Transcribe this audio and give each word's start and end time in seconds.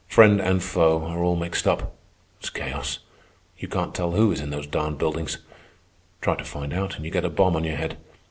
Friend 0.07 0.41
and 0.41 0.63
foe 0.63 1.03
are 1.03 1.19
all 1.21 1.35
mixed 1.35 1.67
up. 1.67 1.93
It's 2.39 2.49
chaos. 2.49 2.97
You 3.59 3.67
can't 3.67 3.93
tell 3.93 4.13
who 4.13 4.31
is 4.31 4.39
in 4.41 4.49
those 4.49 4.65
darned 4.65 4.97
buildings. 4.97 5.37
Try 6.21 6.33
to 6.37 6.43
find 6.43 6.73
out, 6.73 6.95
and 6.95 7.05
you 7.05 7.11
get 7.11 7.23
a 7.23 7.29
bomb 7.29 7.55
on 7.55 7.65
your 7.65 7.75
head. 7.75 7.99